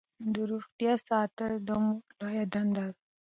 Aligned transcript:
د 0.33 0.35
روغتیا 0.51 0.93
ساتل 1.07 1.53
د 1.67 1.69
مور 1.85 2.03
لویه 2.19 2.45
دنده 2.53 2.85
ده. 2.93 2.97